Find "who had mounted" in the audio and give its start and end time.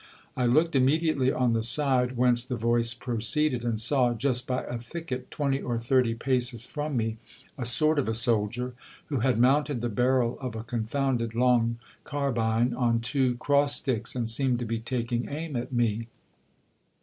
9.09-9.81